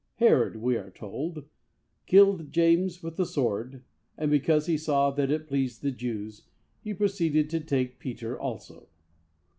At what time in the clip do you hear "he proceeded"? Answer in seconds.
6.79-7.51